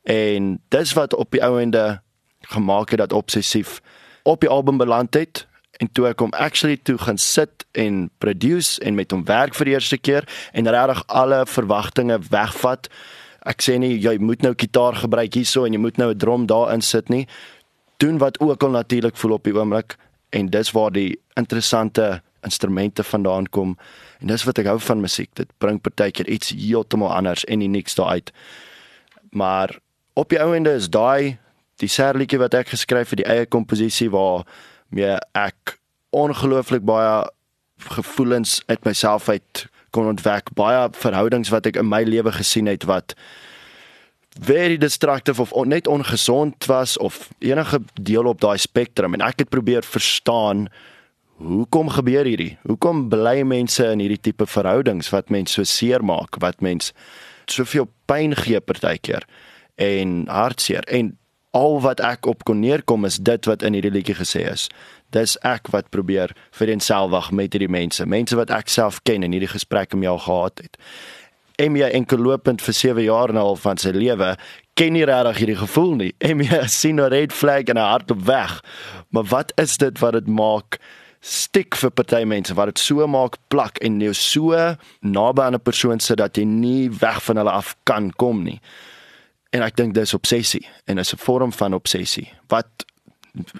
En 0.03 0.63
dis 0.69 0.93
wat 0.93 1.15
op 1.15 1.31
die 1.31 1.45
ou 1.45 1.61
ende 1.61 2.01
gemaak 2.41 2.91
het 2.91 2.99
dat 2.99 3.13
obsessief 3.13 3.81
op 4.23 4.41
die 4.41 4.49
album 4.49 4.77
beland 4.77 5.15
het 5.15 5.47
en 5.81 5.89
toe 5.97 6.11
ek 6.11 6.21
hom 6.21 6.33
actually 6.37 6.77
toe 6.85 6.99
gaan 7.01 7.19
sit 7.19 7.65
en 7.73 8.09
produce 8.21 8.81
en 8.85 8.95
met 8.99 9.11
hom 9.15 9.25
werk 9.29 9.57
vir 9.57 9.71
die 9.71 9.75
eerste 9.79 9.99
keer 9.99 10.29
en 10.53 10.69
regtig 10.69 11.03
alle 11.09 11.41
verwagtinge 11.49 12.21
wegvat. 12.29 12.91
Ek 13.49 13.65
sê 13.65 13.79
nie 13.81 13.95
jy 13.97 14.19
moet 14.21 14.45
nou 14.45 14.53
gitaar 14.53 15.01
gebruik 15.01 15.39
hierso 15.41 15.65
en 15.65 15.77
jy 15.77 15.81
moet 15.81 15.97
nou 15.97 16.11
'n 16.13 16.19
drum 16.19 16.47
daarin 16.47 16.83
sit 16.83 17.09
nie. 17.09 17.27
Doen 17.99 18.19
wat 18.19 18.41
ook 18.41 18.63
al 18.63 18.71
natuurlik 18.71 19.17
voel 19.17 19.33
op 19.33 19.45
die 19.45 19.57
oomblik 19.57 19.97
en 20.31 20.51
dis 20.51 20.71
waar 20.73 20.91
die 20.93 21.19
interessante 21.37 22.23
instrumente 22.45 23.03
vandaan 23.03 23.49
kom 23.49 23.77
en 24.21 24.27
dis 24.27 24.45
wat 24.45 24.59
ek 24.59 24.67
hou 24.67 24.79
van 24.81 25.01
musiek. 25.01 25.31
Dit 25.35 25.49
bring 25.59 25.81
partykeer 25.81 26.29
iets 26.29 26.49
heeltemal 26.49 27.13
anders 27.13 27.45
en 27.45 27.61
unieks 27.61 27.95
daar 27.95 28.09
uit. 28.09 28.33
Maar 29.31 29.79
op 30.15 30.29
die 30.29 30.41
ou 30.41 30.55
ende 30.55 30.73
is 30.73 30.91
daai 30.91 31.39
die 31.77 31.89
serlietjie 31.89 32.39
wat 32.39 32.55
ek 32.55 32.69
geskryf 32.75 33.11
het, 33.11 33.23
die 33.23 33.31
eie 33.31 33.47
komposisie 33.47 34.11
waar 34.11 34.45
mee 34.95 35.17
ek 35.39 35.79
ongelooflik 36.11 36.85
baie 36.87 37.29
gevoelens 37.91 38.61
uit 38.67 38.85
myself 38.85 39.29
uit 39.29 39.67
kon 39.91 40.07
ontwek. 40.11 40.53
Baie 40.55 40.89
verhoudings 40.93 41.51
wat 41.51 41.67
ek 41.71 41.81
in 41.81 41.89
my 41.89 42.03
lewe 42.07 42.33
gesien 42.35 42.69
het 42.71 42.87
wat 42.89 43.15
very 44.41 44.77
destructive 44.79 45.43
of 45.43 45.53
net 45.67 45.87
ongesond 45.91 46.65
was 46.71 46.97
of 46.99 47.29
enige 47.39 47.81
deel 48.01 48.27
op 48.31 48.41
daai 48.41 48.59
spektrum 48.59 49.15
en 49.15 49.25
ek 49.27 49.45
het 49.45 49.51
probeer 49.51 49.83
verstaan 49.83 50.69
hoekom 51.41 51.89
gebeur 51.89 52.29
hierdie? 52.29 52.59
Hoekom 52.69 53.09
bly 53.09 53.41
mense 53.49 53.85
in 53.93 54.03
hierdie 54.05 54.21
tipe 54.21 54.47
verhoudings 54.47 55.11
wat 55.11 55.33
mense 55.33 55.57
so 55.57 55.67
seer 55.67 56.05
maak 56.05 56.39
wat 56.45 56.61
mense 56.61 56.93
soveel 57.51 57.89
pyn 58.07 58.37
gee 58.39 58.61
partykeer 58.61 59.27
en 59.81 60.27
hartseer? 60.31 60.85
En 60.87 61.17
al 61.51 61.81
wat 61.81 62.01
ek 62.01 62.27
op 62.27 62.45
kon 62.45 62.61
neerkom 62.61 63.05
is 63.05 63.17
dit 63.17 63.47
wat 63.47 63.63
in 63.67 63.75
hierdie 63.75 63.93
liedjie 63.93 64.15
gesê 64.19 64.45
is. 64.51 64.69
Dis 65.11 65.37
ek 65.47 65.71
wat 65.75 65.91
probeer 65.91 66.35
vir 66.59 66.71
enselwag 66.71 67.31
met 67.35 67.55
hierdie 67.55 67.71
mense, 67.71 68.07
mense 68.07 68.37
wat 68.39 68.53
ek 68.55 68.71
self 68.71 69.01
ken 69.03 69.27
en 69.27 69.35
hierdie 69.35 69.51
gesprekke 69.51 69.99
met 69.99 70.11
jou 70.11 70.19
gehad 70.27 70.63
het. 70.63 70.79
Emia 71.61 71.91
enkelopend 71.93 72.63
vir 72.63 72.75
7 72.75 73.05
jaar 73.05 73.35
nou 73.37 73.51
al 73.53 73.59
van 73.61 73.81
sy 73.81 73.93
lewe 73.93 74.37
ken 74.79 74.95
nie 74.97 75.05
regtig 75.05 75.43
hierdie 75.43 75.61
gevoel 75.61 75.95
nie. 75.99 76.13
Emia 76.31 76.67
sien 76.69 77.01
'n 77.01 77.11
red 77.13 77.33
flag 77.33 77.69
en 77.69 77.77
'n 77.77 77.91
hart 77.91 78.11
op 78.11 78.23
weg. 78.25 78.63
Maar 79.11 79.25
wat 79.25 79.53
is 79.57 79.77
dit 79.77 79.99
wat 79.99 80.13
dit 80.13 80.27
maak 80.27 80.79
stik 81.21 81.77
vir 81.77 81.91
party 81.91 82.25
mense 82.25 82.55
wat 82.57 82.73
dit 82.73 82.79
so 82.79 83.07
maak 83.07 83.37
plak 83.53 83.79
en 83.85 84.01
jou 84.01 84.15
so 84.15 84.77
naby 85.03 85.43
aan 85.43 85.55
'n 85.55 85.61
persoon 85.61 86.01
sit 86.01 86.17
dat 86.17 86.37
jy 86.37 86.45
nie 86.45 86.89
weg 86.89 87.23
van 87.23 87.37
hulle 87.37 87.51
af 87.51 87.77
kan 87.85 88.11
kom 88.11 88.43
nie. 88.43 88.61
En 89.51 89.63
ek 89.63 89.77
dink 89.77 89.95
dis 89.95 90.15
obsessie 90.15 90.67
en 90.87 90.99
is 90.99 91.13
'n 91.13 91.19
vorm 91.19 91.53
van 91.53 91.75
obsessie 91.75 92.33
wat 92.49 92.87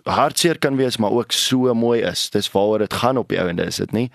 hartseer 0.05 0.59
kan 0.59 0.77
wees 0.77 0.97
maar 0.97 1.11
ook 1.11 1.33
so 1.33 1.75
mooi 1.75 2.03
is. 2.03 2.31
Dis 2.31 2.51
waaroor 2.51 2.79
dit 2.79 2.93
gaan 2.93 3.17
op 3.17 3.29
die 3.29 3.41
ouende 3.41 3.65
is 3.65 3.77
dit 3.77 3.93
nie? 3.93 4.11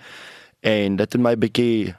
En 0.60 0.96
dit 0.96 1.14
in 1.14 1.22
my 1.22 1.36
bietjie 1.36 1.94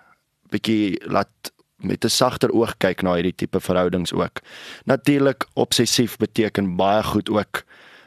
bietjie 0.49 1.01
laat 1.05 1.51
met 1.77 2.05
'n 2.05 2.09
sagter 2.09 2.51
oog 2.51 2.77
kyk 2.77 3.01
na 3.01 3.13
hierdie 3.13 3.35
tipe 3.35 3.59
verhoudings 3.59 4.13
ook. 4.13 4.41
Natuurlik 4.85 5.45
obsessief 5.53 6.17
beteken 6.17 6.75
baie 6.75 7.03
goed 7.03 7.29
ook. 7.29 7.63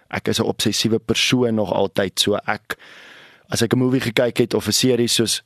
Ek 0.08 0.28
is 0.28 0.40
'n 0.40 0.46
obsessiewe 0.46 0.98
persoon 0.98 1.54
nog 1.54 1.72
altyd 1.72 2.20
so 2.20 2.34
ek 2.34 2.76
as 3.48 3.62
ek 3.62 3.74
'n 3.74 3.78
movie 3.78 4.00
gekyk 4.00 4.38
het 4.38 4.54
of 4.54 4.66
'n 4.66 4.72
serie 4.72 5.08
soos 5.08 5.42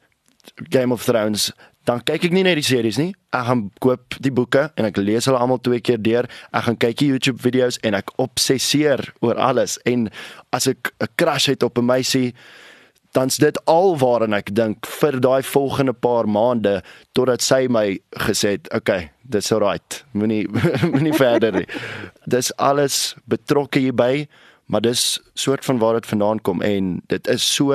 Game 0.71 0.93
of 0.93 1.05
Thrones 1.05 1.53
dan 1.85 2.01
kyk 2.01 2.25
ek 2.25 2.33
nie 2.33 2.45
net 2.47 2.57
die 2.57 2.67
series 2.67 2.99
nie. 2.99 3.13
Ek 3.35 3.45
gaan 3.49 3.71
koop 3.85 4.17
die 4.25 4.33
boeke 4.33 4.71
en 4.77 4.89
ek 4.89 4.97
lees 4.97 5.29
hulle 5.29 5.41
almal 5.41 5.61
twee 5.61 5.81
keer 5.85 6.01
deur. 6.01 6.29
Ek 6.53 6.69
gaan 6.69 6.79
kyk 6.81 6.99
die 7.03 7.11
YouTube 7.13 7.43
video's 7.45 7.79
en 7.85 7.95
ek 7.95 8.13
obsesseer 8.23 9.05
oor 9.21 9.37
alles 9.37 9.77
en 9.85 10.09
as 10.53 10.67
ek 10.67 10.93
'n 11.01 11.09
crush 11.17 11.49
het 11.49 11.63
op 11.63 11.79
'n 11.79 11.87
meisie 11.87 12.35
dan's 13.15 13.39
dit 13.39 13.59
alwaarin 13.71 14.35
ek 14.35 14.51
dink 14.55 14.87
vir 15.01 15.21
daai 15.23 15.43
volgende 15.47 15.93
paar 15.93 16.27
maande 16.27 16.83
totdat 17.15 17.43
sy 17.43 17.67
my 17.71 17.99
gesê 18.27 18.57
het, 18.57 18.67
"Oké, 18.69 18.77
okay, 18.77 19.11
dit's 19.23 19.53
alright. 19.53 20.05
Moenie 20.13 20.49
moenie 20.93 21.15
verder 21.15 21.53
nie." 21.53 21.67
Dis 22.27 22.53
alles 22.57 23.15
betrokke 23.25 23.79
hierby, 23.79 24.27
maar 24.67 24.81
dis 24.81 25.21
soort 25.35 25.65
van 25.65 25.79
waar 25.79 25.95
dit 25.95 26.07
vandaan 26.07 26.41
kom 26.41 26.63
en 26.63 27.03
dit 27.07 27.27
is 27.29 27.55
so 27.55 27.73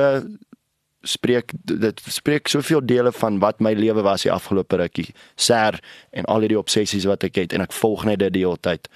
spreek 1.08 1.54
dit 1.64 2.02
spreek 2.12 2.48
soveel 2.48 2.82
dele 2.86 3.12
van 3.12 3.40
wat 3.40 3.62
my 3.64 3.74
lewe 3.74 4.04
was 4.04 4.26
die 4.26 4.32
afgelope 4.32 4.76
rukkie. 4.76 5.14
Ser 5.36 5.80
en 6.12 6.26
al 6.26 6.44
hierdie 6.44 6.60
obsessies 6.60 7.08
wat 7.08 7.24
ek 7.24 7.40
het 7.40 7.56
en 7.56 7.64
ek 7.64 7.76
volg 7.76 8.06
net 8.10 8.20
dit 8.20 8.34
die 8.36 8.44
hele 8.44 8.60
tyd. 8.60 8.90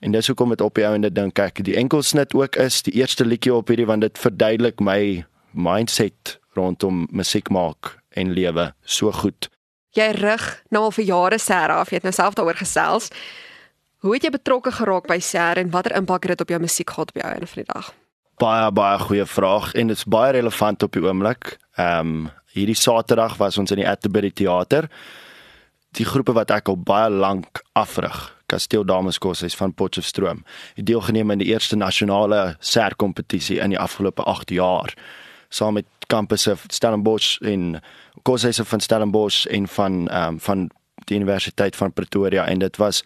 En 0.00 0.14
dis 0.14 0.26
hoekom 0.30 0.54
dit 0.54 0.62
op 0.62 0.78
die 0.78 0.86
ouende 0.86 1.10
dink 1.10 1.38
ek 1.42 1.62
die 1.66 1.76
enkelsnit 1.78 2.34
ook 2.38 2.56
is 2.62 2.82
die 2.86 2.94
eerste 3.00 3.26
liedjie 3.26 3.54
op 3.54 3.68
hierdie 3.68 3.88
want 3.88 4.06
dit 4.06 4.18
verduidelik 4.18 4.80
my 4.80 5.24
mindset 5.52 6.38
rondom 6.54 7.06
musiek 7.10 7.50
maak 7.50 7.96
en 8.14 8.34
lewe 8.34 8.72
so 8.84 9.12
goed. 9.12 9.50
Jy 9.96 10.12
rig 10.20 10.48
nou 10.70 10.86
al 10.88 10.94
vir 10.94 11.10
jare 11.10 11.38
ser 11.42 11.74
af 11.74 11.90
jy 11.90 11.98
het 11.98 12.06
nou 12.06 12.14
self 12.14 12.38
daaroor 12.38 12.60
gesels. 12.60 13.10
Hoe 13.98 14.14
het 14.14 14.22
jy 14.22 14.30
betrokke 14.30 14.70
geraak 14.70 15.08
by 15.10 15.18
ser 15.18 15.58
en 15.58 15.72
watter 15.74 15.96
impak 15.98 16.22
het 16.22 16.36
dit 16.36 16.46
op 16.46 16.54
jou 16.54 16.60
musiek 16.62 16.90
gehad 16.90 17.10
op 17.10 17.18
jou 17.18 17.32
einde 17.32 17.50
van 17.50 17.64
die 17.64 17.72
dag 17.72 17.96
baie 18.38 18.70
baie 18.72 18.98
goeie 18.98 19.26
vraag 19.26 19.72
en 19.74 19.90
dit 19.90 19.96
is 19.96 20.04
baie 20.04 20.32
relevant 20.32 20.82
op 20.82 20.92
die 20.92 21.02
oomblik. 21.02 21.56
Ehm 21.76 22.00
um, 22.00 22.28
hierdie 22.58 22.76
Saterdag 22.76 23.36
was 23.38 23.58
ons 23.58 23.70
in 23.70 23.78
die 23.78 23.88
Atterbury 23.88 24.30
Theater. 24.30 24.88
Die 25.94 26.06
groepe 26.06 26.32
wat 26.34 26.50
ek 26.50 26.68
al 26.68 26.78
baie 26.80 27.10
lank 27.10 27.60
afrig, 27.78 28.16
Kasteel 28.50 28.84
Dameskos 28.84 29.42
is 29.46 29.54
van 29.54 29.74
Potchefstroom. 29.74 30.42
Het 30.74 30.86
deelgeneem 30.86 31.30
in 31.30 31.38
die 31.38 31.52
eerste 31.52 31.76
nasionale 31.76 32.56
serkompetisie 32.58 33.60
in 33.60 33.70
die 33.70 33.78
afgelope 33.78 34.24
8 34.24 34.50
jaar 34.50 34.94
saam 35.48 35.78
met 35.78 35.86
kampusse 36.06 36.56
Stellenbosch 36.68 37.38
en 37.40 37.80
Koshuise 38.22 38.64
van 38.64 38.80
Stellenbosch 38.80 39.46
en 39.46 39.68
van 39.68 40.08
ehm 40.08 40.28
um, 40.28 40.40
van 40.40 40.70
die 41.08 41.16
Universiteit 41.16 41.76
van 41.76 41.92
Pretoria 41.92 42.46
en 42.46 42.58
dit 42.58 42.76
was 42.76 43.04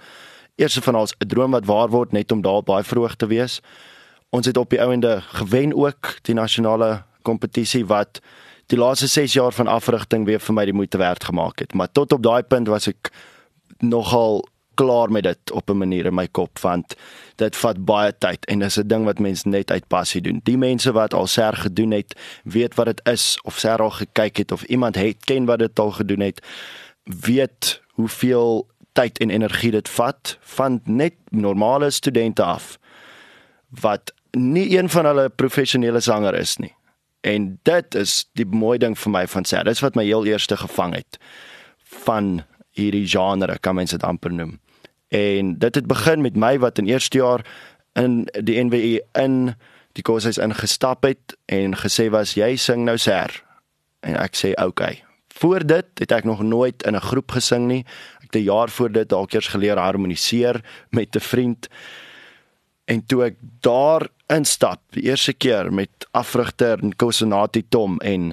eers 0.57 0.79
van 0.79 0.95
ons 0.95 1.15
'n 1.19 1.27
droom 1.27 1.51
wat 1.51 1.67
waar 1.67 1.89
word 1.89 2.13
net 2.13 2.33
om 2.33 2.43
daar 2.43 2.63
baie 2.63 2.85
vroeg 2.85 3.15
te 3.17 3.27
wees 3.27 3.61
ons 4.33 4.49
het 4.49 4.57
op 4.57 4.71
die 4.73 4.81
ouende 4.81 5.21
gewen 5.21 5.75
ook 5.77 6.17
die 6.25 6.35
nasionale 6.35 7.03
kompetisie 7.23 7.85
wat 7.87 8.21
die 8.73 8.79
laaste 8.79 9.07
6 9.07 9.33
jaar 9.33 9.53
van 9.53 9.69
afrigting 9.69 10.25
weer 10.25 10.41
vir 10.41 10.57
my 10.57 10.65
die 10.65 10.77
moeite 10.77 10.99
werd 10.99 11.25
gemaak 11.25 11.61
het. 11.61 11.75
Maar 11.75 11.93
tot 11.93 12.13
op 12.13 12.23
daai 12.25 12.43
punt 12.43 12.71
was 12.73 12.89
ek 12.89 13.13
nogal 13.85 14.41
klaar 14.81 15.11
met 15.13 15.27
dit 15.29 15.53
op 15.53 15.69
'n 15.71 15.77
manier 15.77 16.07
in 16.07 16.15
my 16.15 16.27
kop 16.29 16.59
want 16.59 16.97
dit 17.37 17.57
vat 17.57 17.85
baie 17.85 18.13
tyd 18.19 18.45
en 18.47 18.59
dis 18.59 18.79
'n 18.79 18.87
ding 18.87 19.05
wat 19.05 19.19
mense 19.19 19.49
net 19.49 19.71
uit 19.71 19.87
passie 19.87 20.21
doen. 20.21 20.41
Die 20.43 20.59
mense 20.59 20.93
wat 20.93 21.15
al 21.15 21.27
ser 21.27 21.53
gedoen 21.53 21.91
het, 21.91 22.17
weet 22.45 22.75
wat 22.75 22.87
dit 22.87 23.01
is 23.05 23.39
of 23.43 23.59
ser 23.59 23.83
al 23.83 23.91
gekyk 23.91 24.37
het 24.37 24.53
of 24.53 24.63
iemand 24.63 24.95
het 24.95 25.25
ken 25.25 25.45
wat 25.45 25.59
dit 25.59 25.79
al 25.79 25.91
gedoen 25.91 26.21
het, 26.21 26.47
weet 27.05 27.83
hoeveel 27.87 28.67
tyd 28.93 29.19
en 29.19 29.31
energie 29.31 29.71
dit 29.71 29.89
vat 29.89 30.39
van 30.41 30.81
net 30.85 31.15
normale 31.29 31.91
studente 31.91 32.43
af 32.43 32.79
wat 33.69 34.13
nie 34.37 34.79
een 34.79 34.89
van 34.89 35.05
hulle 35.05 35.29
professionele 35.29 36.01
sanger 36.01 36.35
is 36.35 36.57
nie. 36.57 36.75
En 37.21 37.59
dit 37.63 37.95
is 37.95 38.25
die 38.33 38.47
mooi 38.47 38.79
ding 38.79 38.99
vir 38.99 39.13
my 39.13 39.27
van 39.27 39.45
ser. 39.45 39.65
Dis 39.65 39.83
wat 39.85 39.95
my 39.95 40.05
heel 40.05 40.27
eerste 40.27 40.57
gevang 40.57 40.95
het 40.95 41.19
van 42.05 42.43
hierdie 42.73 43.07
genre 43.07 43.59
kan 43.61 43.77
mens 43.77 43.91
dit 43.91 44.03
amper 44.03 44.33
noem. 44.33 44.59
En 45.13 45.59
dit 45.59 45.75
het 45.75 45.87
begin 45.87 46.23
met 46.25 46.37
my 46.37 46.59
wat 46.59 46.79
in 46.79 46.89
eerste 46.89 47.19
jaar 47.19 47.45
in 47.93 48.25
die 48.33 48.57
NWE 48.65 49.03
in 49.21 49.55
die 49.93 50.03
kursus 50.03 50.41
ingestap 50.41 51.05
het 51.05 51.37
en 51.53 51.77
gesê 51.77 52.09
was 52.11 52.35
jy 52.35 52.57
sing 52.57 52.87
nou 52.89 52.97
ser. 52.99 53.43
En 54.01 54.17
ek 54.17 54.39
sê 54.39 54.55
okay. 54.57 55.03
Voor 55.37 55.67
dit 55.67 56.01
het 56.01 56.13
ek 56.13 56.25
nog 56.25 56.43
nooit 56.43 56.83
in 56.83 56.97
'n 56.97 57.01
groep 57.01 57.31
gesing 57.31 57.67
nie. 57.67 57.85
Ek 58.25 58.33
het 58.33 58.37
'n 58.41 58.49
jaar 58.49 58.69
voor 58.69 58.93
dit 58.93 59.09
dalk 59.09 59.33
eers 59.33 59.49
geleer 59.49 59.79
harmoniseer 59.79 60.65
met 60.91 61.17
'n 61.17 61.21
vriend. 61.21 61.69
En 62.85 63.07
toe 63.07 63.23
ek 63.25 63.39
daar 63.61 64.09
instap, 64.33 64.81
die 64.97 65.07
eerste 65.07 65.33
keer 65.33 65.73
met 65.73 66.07
afrigter 66.11 66.83
en 66.83 66.97
Kosonati 66.97 67.63
Tom 67.69 67.99
en 68.01 68.33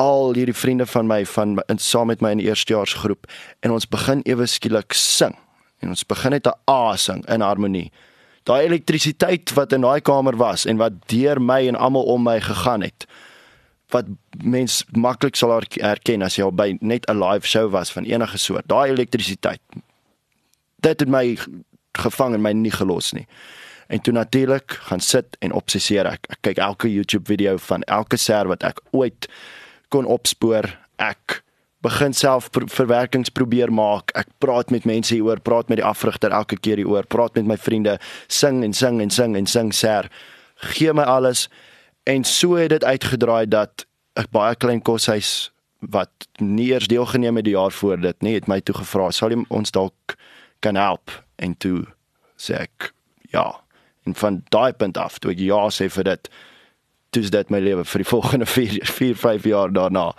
al 0.00 0.32
hierdie 0.34 0.56
vriende 0.56 0.86
van 0.86 1.06
my 1.06 1.24
van 1.28 1.58
in 1.68 1.78
saam 1.78 2.08
met 2.08 2.22
my 2.24 2.30
in 2.32 2.40
die 2.40 2.48
eerstejaarsgroep 2.48 3.28
en 3.60 3.74
ons 3.74 3.88
begin 3.88 4.22
ewe 4.24 4.46
skielik 4.48 4.96
sing 4.96 5.36
en 5.84 5.92
ons 5.92 6.06
begin 6.08 6.32
net 6.32 6.46
'n 6.46 6.56
A 6.70 6.96
sing 6.96 7.26
in 7.28 7.40
harmonie. 7.40 7.92
Daai 8.44 8.64
elektrisiteit 8.64 9.52
wat 9.54 9.72
in 9.72 9.80
daai 9.80 10.00
kamer 10.00 10.36
was 10.36 10.64
en 10.66 10.76
wat 10.76 10.92
deur 11.06 11.40
my 11.40 11.68
en 11.68 11.76
almal 11.76 12.02
om 12.02 12.22
my 12.22 12.40
gegaan 12.40 12.82
het 12.82 13.06
wat 13.92 14.06
mens 14.42 14.84
maklik 14.96 15.36
sal 15.36 15.60
herken 15.80 16.22
as 16.22 16.36
jy 16.36 16.44
al 16.44 16.52
by 16.52 16.76
net 16.80 17.04
'n 17.08 17.20
live 17.20 17.46
show 17.46 17.70
was 17.70 17.92
van 17.92 18.04
enige 18.04 18.38
soort. 18.38 18.68
Daai 18.68 18.90
elektrisiteit. 18.90 19.60
Dit 20.80 21.00
het 21.00 21.08
my 21.08 21.38
gevang 21.92 22.34
en 22.34 22.42
my 22.42 22.52
nie 22.52 22.70
gelos 22.70 23.12
nie. 23.12 23.26
En 23.92 24.00
toe 24.00 24.12
natuurlik 24.12 24.72
gaan 24.88 25.00
sit 25.00 25.36
en 25.44 25.52
obsesseer 25.52 26.08
ek. 26.08 26.24
Ek 26.32 26.38
kyk 26.48 26.60
elke 26.64 26.88
YouTube 26.88 27.28
video 27.28 27.58
van 27.60 27.82
elke 27.92 28.16
ser 28.16 28.48
wat 28.48 28.64
ek 28.64 28.80
ooit 28.96 29.28
kon 29.92 30.08
opspoor. 30.08 30.64
Ek 30.96 31.42
begin 31.84 32.14
self 32.16 32.48
verwerkings 32.72 33.32
probeer 33.36 33.68
maak. 33.68 34.14
Ek 34.16 34.30
praat 34.40 34.70
met 34.72 34.86
mense 34.88 35.12
hieroor, 35.12 35.42
praat 35.44 35.68
met 35.68 35.82
die 35.82 35.84
afrigter 35.84 36.32
elke 36.32 36.56
keer 36.56 36.80
hieroor, 36.80 37.04
praat 37.04 37.36
met 37.36 37.50
my 37.50 37.58
vriende, 37.60 37.98
sing 38.32 38.62
en 38.64 38.72
sing 38.72 39.02
en 39.04 39.12
sing 39.12 39.36
en 39.36 39.50
sing 39.50 39.72
ser. 39.76 40.08
Gee 40.72 40.94
my 40.96 41.04
alles 41.04 41.48
en 42.08 42.24
so 42.24 42.56
het 42.56 42.72
dit 42.72 42.84
uitgedraai 42.84 43.44
dat 43.50 43.84
ek 44.16 44.30
baie 44.32 44.56
klein 44.56 44.80
koshuis 44.80 45.50
wat 45.92 46.28
nie 46.40 46.70
eers 46.70 46.88
deelgeneem 46.88 47.42
het 47.42 47.44
die 47.44 47.58
jaar 47.58 47.74
voor 47.74 48.00
dit 48.00 48.24
nie, 48.24 48.38
het 48.38 48.48
my 48.48 48.60
toe 48.60 48.74
gevra, 48.80 49.10
"Sal 49.10 49.30
jy 49.30 49.44
ons 49.50 49.70
dalk 49.70 50.16
kan 50.60 50.76
help?" 50.76 51.10
En 51.36 51.56
toe 51.56 51.84
sê 52.38 52.56
ek, 52.62 52.94
"Ja." 53.32 53.62
En 54.04 54.14
van 54.14 54.42
daai 54.48 54.72
punt 54.72 54.96
af, 54.98 55.18
toe 55.18 55.32
ek 55.32 55.38
ja 55.38 55.68
sê 55.70 55.88
vir 55.90 56.04
dit, 56.04 56.30
dis 57.12 57.30
dit 57.30 57.50
my 57.50 57.60
lewe 57.60 57.84
vir 57.84 58.02
die 58.02 58.10
volgende 58.14 58.46
4 58.46 58.86
4 58.86 59.16
5 59.16 59.44
jaar 59.44 59.72
daarna. 59.72 60.12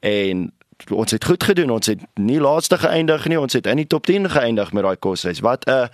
En 0.00 0.50
ons 0.90 1.10
het 1.10 1.24
goed 1.24 1.44
gedoen. 1.44 1.70
Ons 1.70 1.86
het 1.86 2.00
nie 2.14 2.40
laaste 2.40 2.78
geëindig 2.78 3.28
nie. 3.30 3.40
Ons 3.40 3.52
het 3.52 3.66
in 3.66 3.76
die 3.76 3.86
top 3.86 4.06
10 4.06 4.30
geëindig 4.30 4.72
met 4.72 4.82
daai 4.82 4.96
koshuis. 4.96 5.40
Wat 5.40 5.64
'n 5.70 5.88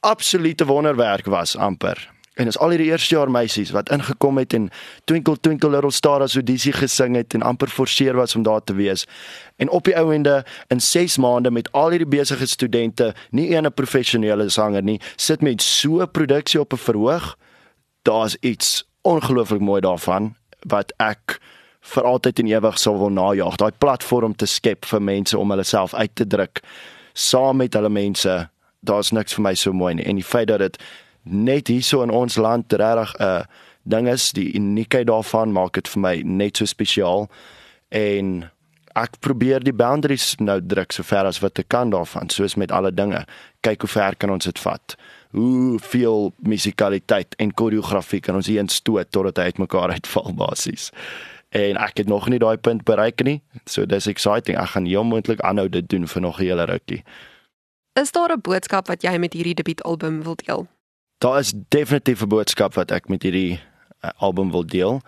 absolute 0.00 0.66
wonderwerk 0.66 1.26
was 1.26 1.56
amper. 1.56 2.13
En 2.34 2.44
dis 2.44 2.58
al 2.58 2.74
hierdie 2.74 2.90
eerste 2.90 3.14
jaar 3.14 3.30
meisies 3.30 3.70
wat 3.70 3.90
ingekom 3.94 4.38
het 4.38 4.54
en 4.56 4.70
Twinkle 5.06 5.36
Twinkle 5.40 5.70
Little 5.70 5.92
Star 5.94 6.22
as 6.24 6.36
Odyssey 6.36 6.72
gesing 6.74 7.14
het 7.14 7.34
en 7.34 7.42
amper 7.46 7.70
forceer 7.70 8.16
was 8.18 8.34
om 8.34 8.42
daar 8.42 8.64
te 8.64 8.74
wees. 8.74 9.06
En 9.56 9.70
op 9.70 9.84
die 9.84 9.96
ouende 9.96 10.44
in 10.68 10.80
6 10.80 11.16
maande 11.22 11.50
met 11.50 11.72
al 11.72 11.94
hierdie 11.94 12.10
besige 12.10 12.46
studente, 12.46 13.14
nie 13.30 13.54
een 13.54 13.66
'n 13.66 13.74
professionele 13.74 14.48
sanger 14.48 14.82
nie, 14.82 15.00
sit 15.16 15.42
met 15.42 15.62
so 15.62 16.00
'n 16.02 16.10
produksie 16.10 16.60
op 16.60 16.72
'n 16.72 16.76
verhoog. 16.76 17.36
Daar's 18.02 18.36
iets 18.40 18.84
ongelooflik 19.02 19.60
mooi 19.60 19.80
daarvan 19.80 20.34
wat 20.66 20.92
ek 20.96 21.40
vir 21.80 22.02
altyd 22.02 22.38
en 22.38 22.46
ewig 22.46 22.78
sal 22.78 22.98
wil 22.98 23.10
najag. 23.10 23.56
Daai 23.56 23.72
platform 23.78 24.36
te 24.36 24.46
skep 24.46 24.84
vir 24.84 25.02
mense 25.02 25.38
om 25.38 25.50
hulle 25.50 25.62
self 25.62 25.94
uit 25.94 26.14
te 26.14 26.26
druk 26.26 26.60
saam 27.12 27.56
met 27.56 27.74
hulle 27.74 27.88
mense. 27.88 28.48
Daar's 28.80 29.10
niks 29.10 29.34
vir 29.34 29.42
my 29.42 29.54
so 29.54 29.72
mooi 29.72 29.94
nie. 29.94 30.04
En 30.04 30.14
die 30.14 30.24
feit 30.24 30.48
dat 30.48 30.58
dit 30.58 30.78
net 31.24 31.68
hierso 31.68 32.02
in 32.02 32.10
ons 32.10 32.36
land 32.36 32.72
regtig 32.72 33.14
'n 33.18 33.22
uh, 33.22 33.44
ding 33.82 34.08
is, 34.08 34.32
die 34.32 34.54
uniekheid 34.54 35.06
daarvan 35.06 35.52
maak 35.52 35.74
dit 35.74 35.88
vir 35.88 36.00
my 36.00 36.22
net 36.24 36.56
so 36.56 36.64
spesiaal. 36.64 37.28
En 37.88 38.50
ek 38.94 39.18
probeer 39.20 39.60
die 39.60 39.72
boundaries 39.72 40.36
nou 40.38 40.60
druk 40.66 40.92
so 40.92 41.02
ver 41.02 41.24
as 41.24 41.40
wat 41.40 41.58
ek 41.58 41.68
kan 41.68 41.90
daarvan, 41.90 42.30
soos 42.30 42.54
met 42.54 42.70
alle 42.70 42.94
dinge. 42.94 43.26
Kyk 43.60 43.80
hoe 43.80 43.90
ver 43.90 44.16
kan 44.16 44.30
ons 44.30 44.44
dit 44.44 44.58
vat 44.58 44.96
hoe 45.34 45.78
veel 45.82 46.32
musikaliteit 46.38 47.34
en 47.42 47.54
koreografie 47.54 48.20
kan 48.22 48.38
ons 48.38 48.46
hier 48.46 48.62
instoot 48.62 49.10
totdat 49.10 49.40
hy 49.40 49.50
uitmekaar 49.50 49.96
uitval 49.96 50.30
basies. 50.38 50.92
En 51.54 51.78
ek 51.78 52.02
het 52.02 52.10
nog 52.10 52.28
nie 52.30 52.38
daai 52.42 52.56
punt 52.56 52.84
bereik 52.86 53.22
nie. 53.26 53.40
So 53.66 53.86
dis 53.86 54.06
exciting. 54.10 54.58
Ek 54.58 54.74
gaan 54.74 54.86
heel 54.86 55.06
moontlik 55.06 55.42
aanhou 55.42 55.66
dit 55.68 55.88
doen 55.90 56.06
vir 56.06 56.22
nog 56.22 56.38
'n 56.38 56.44
hele 56.44 56.64
rukkie. 56.70 57.02
Is 57.98 58.12
daar 58.12 58.30
'n 58.32 58.40
boodskap 58.40 58.86
wat 58.86 59.02
jy 59.02 59.18
met 59.18 59.32
hierdie 59.32 59.54
debuutalbum 59.54 60.22
wil 60.22 60.34
deel? 60.36 60.66
Daar 61.24 61.38
is 61.38 61.52
definitief 61.68 62.20
'n 62.22 62.28
boodskap 62.28 62.74
wat 62.74 62.90
ek 62.90 63.08
met 63.08 63.22
hierdie 63.22 63.56
uh, 63.56 64.10
album 64.16 64.50
wil 64.50 64.66
deel. 64.66 65.00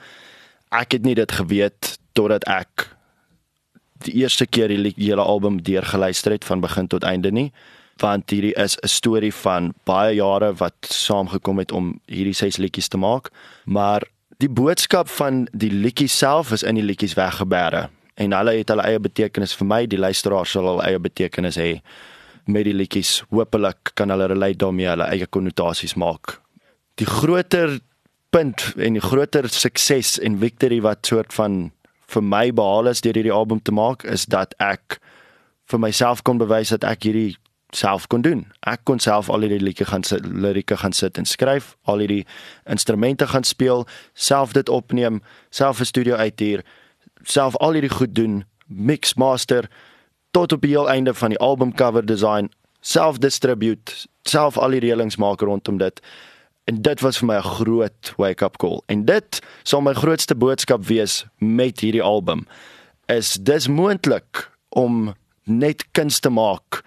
Ek 0.68 0.92
het 0.92 1.02
nie 1.02 1.14
dit 1.14 1.32
geweet 1.32 1.98
totdat 2.12 2.44
ek 2.48 2.96
die 4.00 4.14
eerste 4.24 4.46
keer 4.46 4.68
die 4.68 4.94
hele 4.96 5.22
album 5.22 5.62
deurgeluister 5.62 6.32
het 6.32 6.44
van 6.44 6.60
begin 6.60 6.86
tot 6.86 7.04
einde 7.04 7.30
nie 7.30 7.52
want 7.96 8.30
hierdie 8.30 8.54
is 8.54 8.76
'n 8.76 8.88
storie 8.88 9.34
van 9.34 9.74
baie 9.84 10.14
jare 10.14 10.54
wat 10.54 10.76
saamgekom 10.80 11.58
het 11.58 11.72
om 11.72 12.00
hierdie 12.06 12.34
ses 12.34 12.56
liedjies 12.56 12.88
te 12.88 12.96
maak. 12.96 13.30
Maar 13.64 14.02
die 14.36 14.48
boodskap 14.48 15.08
van 15.08 15.48
die 15.52 15.70
liedjies 15.70 16.18
self 16.18 16.52
is 16.52 16.62
in 16.62 16.74
die 16.74 16.84
liedjies 16.84 17.14
weggebere 17.14 17.88
en 18.14 18.32
hulle 18.32 18.56
het 18.56 18.68
hulle 18.68 18.82
eie 18.82 19.00
betekenis 19.00 19.54
vir 19.54 19.66
my, 19.66 19.86
die 19.86 19.98
luisteraar 19.98 20.46
sal 20.46 20.64
hulle 20.64 20.82
eie 20.82 20.98
betekenis 20.98 21.56
hê 21.56 21.80
met 22.48 22.64
die 22.64 22.74
liedjies. 22.74 23.22
Hoopelik 23.30 23.92
kan 23.94 24.10
hulle 24.10 24.26
relate 24.26 24.58
daarmee, 24.62 24.88
hulle 24.88 25.08
eie 25.10 25.26
konnotasies 25.26 25.94
maak. 25.94 26.40
Die 26.96 27.08
groter 27.08 27.78
punt 28.30 28.72
en 28.76 28.96
die 28.98 29.04
groter 29.04 29.48
sukses 29.48 30.18
en 30.18 30.38
victory 30.38 30.80
wat 30.84 31.06
soort 31.06 31.34
van 31.36 31.70
vir 32.12 32.22
my 32.22 32.50
behaal 32.54 32.90
is 32.90 33.02
deur 33.02 33.16
hierdie 33.18 33.34
album 33.34 33.60
te 33.62 33.74
maak 33.74 34.04
is 34.04 34.26
dat 34.30 34.54
ek 34.62 34.98
vir 35.70 35.82
myself 35.82 36.22
kon 36.22 36.38
bewys 36.38 36.70
dat 36.74 36.84
ek 36.86 37.08
hierdie 37.08 37.34
self 37.74 38.06
kon 38.06 38.22
doen. 38.22 38.44
Ek 38.66 38.84
kon 38.86 39.00
self 39.02 39.28
al 39.32 39.42
hierdie 39.44 39.62
liedjie 39.62 39.88
gaan 39.90 40.04
sit, 40.06 40.24
lirieke 40.26 40.78
gaan 40.78 40.94
sit 40.94 41.18
en 41.18 41.26
skryf, 41.26 41.74
al 41.90 42.04
hierdie 42.04 42.24
instrumente 42.70 43.26
gaan 43.26 43.44
speel, 43.44 43.84
self 44.14 44.54
dit 44.56 44.68
opneem, 44.68 45.20
self 45.50 45.80
'n 45.80 45.90
studio 45.90 46.14
uithuur, 46.16 46.62
self 47.24 47.56
al 47.56 47.72
hierdie 47.72 47.90
goed 47.90 48.14
doen, 48.14 48.44
mix 48.66 49.14
master 49.14 49.68
tot 50.36 50.52
op 50.52 50.60
die 50.60 50.70
heel 50.70 50.88
einde 50.90 51.14
van 51.14 51.32
die 51.32 51.38
album 51.38 51.72
cover 51.74 52.06
design, 52.06 52.50
self 52.80 53.18
distribute, 53.18 53.92
self 54.28 54.58
al 54.60 54.74
die 54.76 54.82
reëlings 54.84 55.16
maak 55.16 55.40
rondom 55.40 55.78
dit. 55.80 56.00
En 56.68 56.82
dit 56.84 57.00
was 57.00 57.18
vir 57.22 57.26
my 57.26 57.36
'n 57.36 57.48
groot 57.56 58.12
wake-up 58.16 58.56
call. 58.56 58.82
En 58.86 59.04
dit 59.04 59.40
sal 59.62 59.80
my 59.80 59.94
grootste 59.94 60.34
boodskap 60.34 60.84
wees 60.86 61.24
met 61.38 61.80
hierdie 61.80 62.02
album 62.02 62.46
is 63.06 63.38
dis 63.40 63.68
moontlik 63.68 64.50
om 64.68 65.14
net 65.44 65.84
kuns 65.92 66.20
te 66.20 66.28
maak 66.28 66.82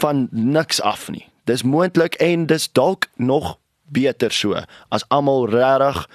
van 0.00 0.28
niks 0.30 0.80
af 0.80 1.10
nie. 1.10 1.28
Dis 1.44 1.62
moontlik 1.62 2.14
en 2.14 2.46
dis 2.46 2.72
dalk 2.72 3.06
nog 3.16 3.58
beter 3.84 4.32
so 4.32 4.56
as 4.88 5.04
almal 5.08 5.48
regtig 5.48 6.08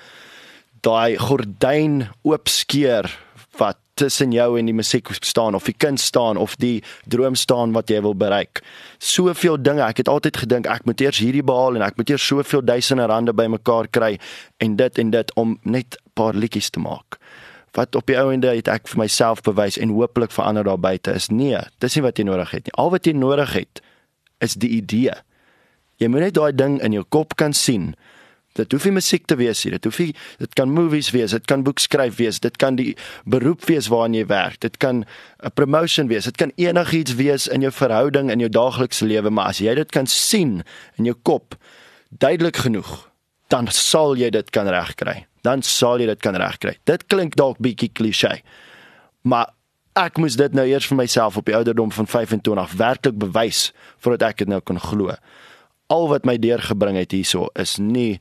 daai 0.82 1.18
gordyn 1.18 2.10
oopskeer 2.22 3.20
tussen 4.00 4.32
jou 4.36 4.48
en 4.60 4.70
die 4.70 4.76
musiek 4.76 5.10
staan 5.20 5.58
of 5.58 5.68
die 5.68 5.76
kind 5.76 6.00
staan 6.00 6.40
of 6.40 6.56
die 6.62 6.80
droom 7.12 7.36
staan 7.36 7.74
wat 7.76 7.92
jy 7.92 8.00
wil 8.06 8.16
bereik. 8.16 8.62
Soveel 8.98 9.60
dinge. 9.62 9.84
Ek 9.84 10.02
het 10.04 10.12
altyd 10.12 10.40
gedink 10.46 10.70
ek 10.72 10.88
moet 10.88 11.02
eers 11.04 11.20
hierdie 11.20 11.44
behaal 11.46 11.80
en 11.80 11.86
ek 11.86 12.00
moet 12.00 12.14
eers 12.14 12.26
soveel 12.26 12.64
duisende 12.66 13.08
rande 13.12 13.36
bymekaar 13.36 13.92
kry 13.92 14.16
en 14.64 14.78
dit 14.80 15.04
en 15.04 15.14
dit 15.16 15.36
om 15.36 15.58
net 15.64 15.98
'n 16.00 16.12
paar 16.14 16.34
liedjies 16.34 16.70
te 16.70 16.80
maak. 16.80 17.20
Wat 17.76 17.96
op 17.96 18.06
die 18.08 18.18
ou 18.18 18.32
ende 18.34 18.48
het 18.48 18.68
ek 18.68 18.88
vir 18.88 19.00
myself 19.00 19.42
bewys 19.42 19.78
en 19.78 19.90
hopelik 19.90 20.32
vir 20.32 20.46
ander 20.46 20.64
daar 20.64 20.80
buite 20.80 21.14
is 21.14 21.30
nee, 21.30 21.60
dis 21.80 21.96
nie 21.96 22.04
wat 22.04 22.18
jy 22.18 22.24
nodig 22.24 22.52
het 22.52 22.66
nie. 22.66 22.74
Al 22.74 22.90
wat 22.90 23.06
jy 23.06 23.14
nodig 23.14 23.54
het 23.54 23.82
is 24.40 24.54
die 24.54 24.70
idee. 24.70 25.14
Jy 25.98 26.08
moet 26.08 26.20
net 26.20 26.34
daai 26.34 26.56
ding 26.56 26.82
in 26.82 26.96
jou 26.96 27.04
kop 27.04 27.36
kan 27.36 27.54
sien 27.54 27.96
Dit 28.60 28.76
hoef 28.76 28.86
nie 28.88 28.96
musiek 28.98 29.26
te 29.30 29.38
wees 29.40 29.64
nie. 29.66 29.74
Dit 29.78 29.88
hoef 29.88 30.00
nie 30.04 30.14
dit 30.42 30.54
kan 30.60 30.72
movies 30.74 31.12
wees, 31.16 31.36
dit 31.36 31.46
kan 31.50 31.64
boekskryf 31.66 32.20
wees, 32.20 32.42
dit 32.44 32.60
kan 32.62 32.78
die 32.80 32.94
beroep 33.26 33.66
wees 33.70 33.90
waarna 33.92 34.22
jy 34.22 34.30
werk. 34.30 34.60
Dit 34.66 34.78
kan 34.78 35.06
'n 35.44 35.52
promotion 35.54 36.08
wees. 36.08 36.26
Dit 36.26 36.38
kan 36.38 36.52
enigiets 36.56 37.16
wees 37.16 37.48
in 37.48 37.62
jou 37.62 37.72
verhouding 37.72 38.32
in 38.32 38.40
jou 38.40 38.50
daaglikse 38.50 39.06
lewe, 39.06 39.30
maar 39.30 39.48
as 39.50 39.60
jy 39.60 39.76
dit 39.76 39.92
kan 39.92 40.08
sien 40.08 40.64
in 40.98 41.06
jou 41.06 41.16
kop 41.24 41.56
duidelik 42.10 42.58
genoeg, 42.58 43.10
dan 43.48 43.68
sal 43.68 44.16
jy 44.16 44.30
dit 44.30 44.50
kan 44.50 44.68
regkry. 44.68 45.26
Dan 45.42 45.62
sal 45.62 46.00
jy 46.00 46.06
dit 46.06 46.20
kan 46.20 46.36
regkry. 46.36 46.78
Dit 46.86 47.08
klink 47.08 47.36
dalk 47.36 47.58
bietjie 47.58 47.90
klise. 47.94 48.42
Maar 49.22 49.50
ek 50.00 50.20
moes 50.22 50.38
dit 50.40 50.54
nou 50.56 50.66
eers 50.70 50.88
vir 50.90 51.00
myself 51.00 51.38
op 51.40 51.48
die 51.50 51.56
ouderdom 51.58 51.92
van 51.92 52.08
25 52.08 52.76
werklik 52.80 53.18
bewys 53.20 53.70
voordat 54.04 54.30
ek 54.30 54.44
dit 54.44 54.52
nou 54.52 54.62
kon 54.62 54.80
glo. 54.80 55.16
Al 55.90 56.08
wat 56.12 56.28
my 56.30 56.38
deurgebring 56.38 57.00
het 57.00 57.16
hierso 57.16 57.50
is 57.60 57.78
nie 57.82 58.20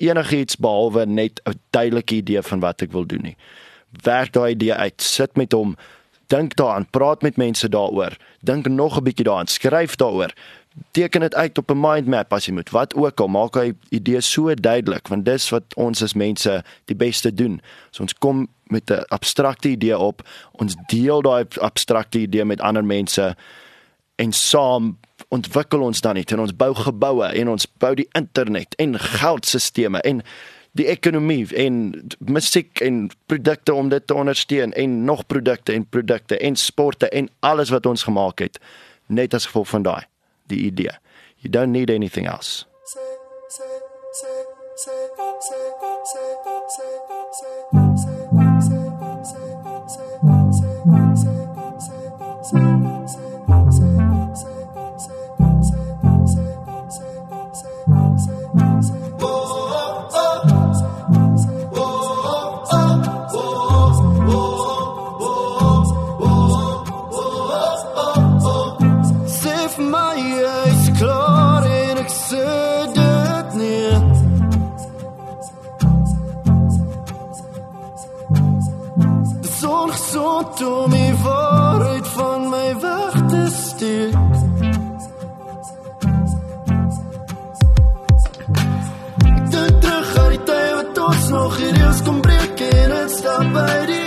enigiets 0.00 0.56
behalwe 0.56 1.06
net 1.06 1.40
'n 1.44 1.58
duidelike 1.70 2.14
idee 2.14 2.42
van 2.42 2.60
wat 2.60 2.82
ek 2.82 2.92
wil 2.92 3.06
doen 3.06 3.22
nie. 3.22 3.36
Werk 4.02 4.32
daai 4.32 4.52
idee 4.54 4.74
uit, 4.74 5.02
sit 5.02 5.36
met 5.36 5.52
hom, 5.52 5.76
dink 6.26 6.54
daaraan, 6.56 6.90
praat 6.90 7.22
met 7.22 7.36
mense 7.36 7.68
daaroor, 7.68 8.16
dink 8.40 8.68
nog 8.68 8.96
'n 8.96 9.04
bietjie 9.04 9.24
daaraan, 9.24 9.46
skryf 9.46 9.96
daaroor. 9.96 10.32
Teken 10.90 11.20
dit 11.20 11.34
uit 11.34 11.58
op 11.58 11.70
'n 11.70 11.80
mind 11.80 12.06
map 12.06 12.32
as 12.32 12.46
jy 12.46 12.52
moet. 12.52 12.70
Wat 12.70 12.94
ook 12.94 13.20
al, 13.20 13.28
maak 13.28 13.54
hy 13.54 13.72
idee 13.88 14.20
so 14.20 14.54
duidelik 14.54 15.08
want 15.08 15.24
dis 15.24 15.48
wat 15.50 15.64
ons 15.74 16.02
as 16.02 16.14
mense 16.14 16.62
die 16.84 16.96
beste 16.96 17.34
doen. 17.34 17.60
So 17.90 18.02
ons 18.02 18.14
kom 18.14 18.48
met 18.66 18.90
'n 18.90 19.04
abstrakte 19.08 19.68
idee 19.68 19.98
op, 19.98 20.22
ons 20.52 20.76
deel 20.86 21.22
daai 21.22 21.44
abstrakte 21.58 22.18
idee 22.18 22.44
met 22.44 22.60
ander 22.60 22.84
mense 22.84 23.36
en 24.16 24.32
saam 24.32 24.98
ontwikkel 25.30 25.82
ons 25.86 26.00
dan 26.02 26.18
net 26.18 26.32
en 26.34 26.44
ons 26.44 26.54
bou 26.56 26.72
geboue 26.74 27.26
en 27.40 27.52
ons 27.52 27.66
bou 27.82 27.92
die 27.98 28.08
internet 28.18 28.74
en 28.82 28.98
geldstelsels 28.98 30.02
en 30.04 30.22
die 30.78 30.86
ekonomie 30.86 31.48
en 31.58 31.76
musiek 32.18 32.80
en 32.86 33.08
produkte 33.26 33.74
om 33.74 33.90
dit 33.90 34.06
te 34.06 34.14
ondersteun 34.14 34.72
en 34.78 35.04
nog 35.04 35.26
produkte 35.26 35.74
en 35.74 35.86
produkte 35.86 36.38
en 36.38 36.56
sporte 36.56 37.08
en 37.08 37.28
alles 37.40 37.70
wat 37.74 37.86
ons 37.86 38.06
gemaak 38.06 38.38
het 38.38 38.58
net 39.06 39.34
as 39.34 39.50
gevolg 39.50 39.68
van 39.68 39.82
daai 39.82 40.02
die 40.46 40.66
idee. 40.66 40.94
You 41.42 41.50
don't 41.50 41.72
need 41.72 41.90
anything 41.90 42.28
else 42.28 42.69
So 80.10 80.42
toe 80.56 80.88
my 80.88 81.14
waarheid 81.22 82.06
van 82.08 82.48
my 82.48 82.74
weg 82.80 83.12
te 83.28 83.46
steek. 83.50 84.14
Dit 89.50 89.80
terug 89.80 90.16
aan 90.18 90.28
die 90.30 90.42
tyd 90.42 90.74
wat 90.74 90.98
ons 91.06 91.28
nog 91.28 91.56
hier 91.56 91.86
eens 91.86 92.02
kom 92.02 92.20
breek 92.20 92.60
en 92.60 92.90
het 92.90 93.10
stap 93.10 93.52
by 93.54 93.86
die 93.86 93.99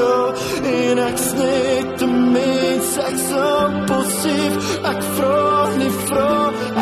vashou 0.00 0.32
en 0.64 0.98
ek's 0.98 1.32
net 1.32 2.02
'n 2.02 2.32
mens, 2.32 2.90
ek's 3.08 3.28
impulsief, 3.30 4.54
ek 4.92 5.00
vra 5.16 5.76
nie 5.78 5.92
vra, 6.06 6.34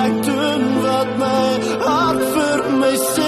ek 0.05 0.15
doen 0.29 0.65
wat 0.85 1.11
my 1.23 1.49
hart 1.87 2.23
vir 2.35 2.61
my 2.81 2.95
sê 3.13 3.28